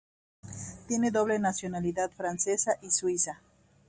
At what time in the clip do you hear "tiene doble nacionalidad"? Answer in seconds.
0.87-2.09